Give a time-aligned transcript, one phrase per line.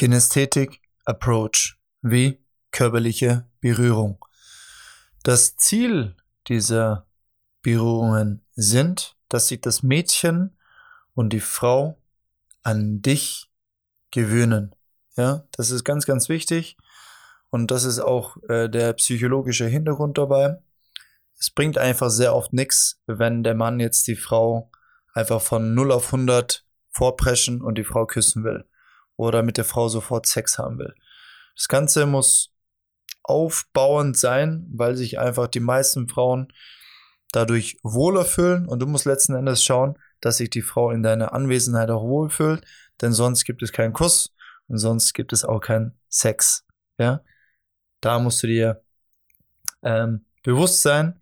[0.00, 4.24] Kinästhetik Approach wie körperliche Berührung.
[5.22, 6.16] Das Ziel
[6.48, 7.06] dieser
[7.60, 10.56] Berührungen sind, dass sich das Mädchen
[11.12, 12.00] und die Frau
[12.62, 13.50] an dich
[14.10, 14.74] gewöhnen.
[15.18, 16.78] Ja, das ist ganz, ganz wichtig.
[17.50, 20.62] Und das ist auch äh, der psychologische Hintergrund dabei.
[21.38, 24.70] Es bringt einfach sehr oft nichts, wenn der Mann jetzt die Frau
[25.12, 28.64] einfach von 0 auf 100 vorpreschen und die Frau küssen will
[29.20, 30.94] oder mit der Frau sofort Sex haben will.
[31.54, 32.54] Das Ganze muss
[33.22, 36.48] aufbauend sein, weil sich einfach die meisten Frauen
[37.30, 41.34] dadurch wohler fühlen und du musst letzten Endes schauen, dass sich die Frau in deiner
[41.34, 42.64] Anwesenheit auch wohlfühlt,
[43.02, 44.34] denn sonst gibt es keinen Kuss
[44.68, 46.64] und sonst gibt es auch keinen Sex.
[46.98, 47.20] Ja,
[48.00, 48.82] da musst du dir
[49.82, 51.20] ähm, bewusst sein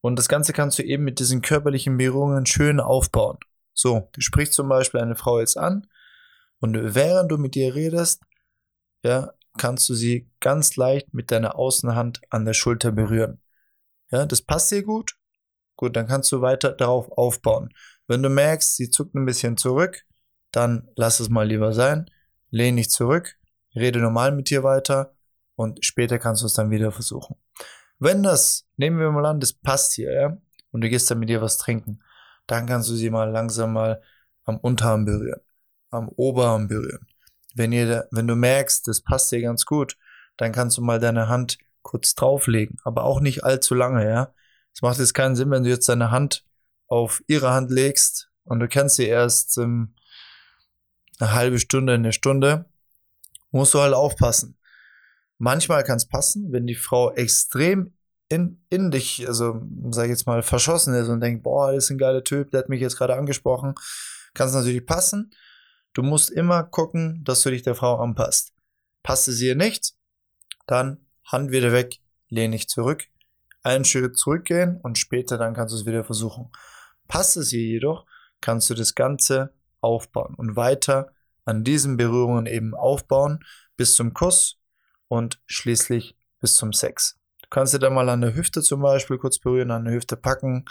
[0.00, 3.38] und das Ganze kannst du eben mit diesen körperlichen Berührungen schön aufbauen.
[3.72, 5.86] So, du sprichst zum Beispiel eine Frau jetzt an
[6.60, 8.22] und während du mit ihr redest,
[9.02, 13.40] ja, kannst du sie ganz leicht mit deiner Außenhand an der Schulter berühren.
[14.10, 15.16] Ja, das passt dir gut.
[15.76, 17.70] Gut, dann kannst du weiter darauf aufbauen.
[18.06, 20.04] Wenn du merkst, sie zuckt ein bisschen zurück,
[20.52, 22.10] dann lass es mal lieber sein.
[22.50, 23.38] Lehn dich zurück,
[23.74, 25.14] rede normal mit dir weiter
[25.56, 27.36] und später kannst du es dann wieder versuchen.
[27.98, 30.36] Wenn das, nehmen wir mal an, das passt hier, ja,
[30.70, 32.00] und du gehst dann mit dir was trinken,
[32.46, 34.02] dann kannst du sie mal langsam mal
[34.44, 35.40] am Unterarm berühren
[35.90, 37.06] am Oberarm berühren.
[37.54, 39.96] Wenn, ihr, wenn du merkst, das passt dir ganz gut,
[40.36, 44.34] dann kannst du mal deine Hand kurz drauflegen, aber auch nicht allzu lange, ja.
[44.74, 46.44] Es macht jetzt keinen Sinn, wenn du jetzt deine Hand
[46.88, 49.94] auf ihre Hand legst und du kennst sie erst ähm,
[51.18, 52.66] eine halbe Stunde, eine Stunde,
[53.50, 54.58] musst du halt aufpassen.
[55.38, 57.94] Manchmal kann es passen, wenn die Frau extrem
[58.28, 61.90] in, in dich, also sag ich jetzt mal, verschossen ist und denkt, boah, das ist
[61.90, 63.74] ein geiler Typ, der hat mich jetzt gerade angesprochen,
[64.34, 65.30] kann es natürlich passen.
[65.96, 68.52] Du musst immer gucken, dass du dich der Frau anpasst.
[69.02, 69.94] Passt es ihr nicht,
[70.66, 73.06] dann Hand wieder weg, lehn dich zurück,
[73.62, 76.50] einen Schritt zurückgehen und später dann kannst du es wieder versuchen.
[77.08, 78.04] Passt es ihr jedoch,
[78.42, 81.14] kannst du das Ganze aufbauen und weiter
[81.46, 83.42] an diesen Berührungen eben aufbauen
[83.78, 84.60] bis zum Kuss
[85.08, 87.18] und schließlich bis zum Sex.
[87.40, 90.18] Du kannst dir dann mal an der Hüfte zum Beispiel kurz berühren, an der Hüfte
[90.18, 90.66] packen.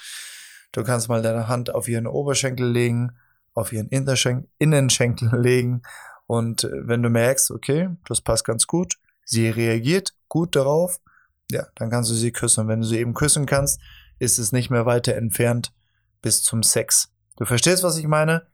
[0.72, 3.18] Du kannst mal deine Hand auf ihren Oberschenkel legen
[3.56, 5.82] auf ihren Innenschenkel legen.
[6.28, 11.00] Und äh, wenn du merkst, okay, das passt ganz gut, sie reagiert gut darauf,
[11.50, 12.62] ja, dann kannst du sie küssen.
[12.62, 13.80] Und wenn du sie eben küssen kannst,
[14.20, 15.74] ist es nicht mehr weiter entfernt
[16.22, 17.12] bis zum Sex.
[17.38, 18.48] Du verstehst, was ich meine?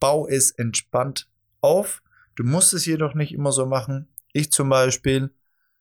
[0.00, 1.30] Bau es entspannt
[1.60, 2.02] auf.
[2.36, 4.08] Du musst es jedoch nicht immer so machen.
[4.32, 5.34] Ich zum Beispiel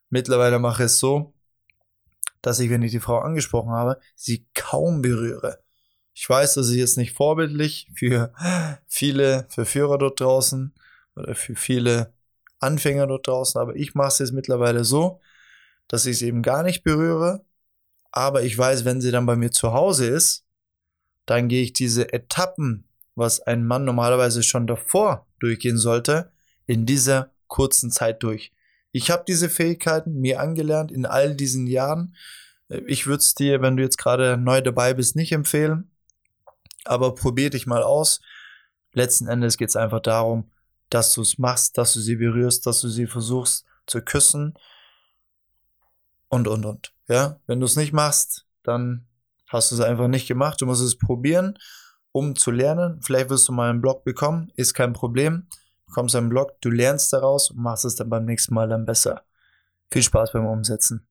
[0.10, 1.34] mittlerweile mache es so,
[2.42, 5.60] dass ich, wenn ich die Frau angesprochen habe, sie kaum berühre.
[6.20, 8.34] Ich weiß, das ist jetzt nicht vorbildlich für
[8.88, 10.74] viele Verführer dort draußen
[11.16, 12.12] oder für viele
[12.58, 15.22] Anfänger dort draußen, aber ich mache es jetzt mittlerweile so,
[15.88, 17.46] dass ich sie eben gar nicht berühre,
[18.12, 20.44] aber ich weiß, wenn sie dann bei mir zu Hause ist,
[21.28, 26.32] dann gehe ich diese Etappen, was ein Mann normalerweise schon davor durchgehen sollte,
[26.66, 28.52] in dieser kurzen Zeit durch.
[28.92, 32.16] Ich habe diese Fähigkeiten mir angelernt in all diesen Jahren.
[32.88, 35.92] Ich würde es dir, wenn du jetzt gerade neu dabei bist, nicht empfehlen
[36.90, 38.22] aber probier dich mal aus.
[38.94, 40.52] Letzten Endes geht es einfach darum,
[40.90, 44.54] dass du es machst, dass du sie berührst, dass du sie versuchst zu küssen
[46.30, 46.94] und, und, und.
[47.08, 49.08] Ja, wenn du es nicht machst, dann
[49.48, 50.62] hast du es einfach nicht gemacht.
[50.62, 51.58] Du musst es probieren,
[52.12, 53.02] um zu lernen.
[53.02, 55.48] Vielleicht wirst du mal einen Blog bekommen, ist kein Problem.
[55.88, 58.86] Du kommst einen Blog, du lernst daraus und machst es dann beim nächsten Mal dann
[58.86, 59.24] besser.
[59.90, 61.07] Viel Spaß beim Umsetzen.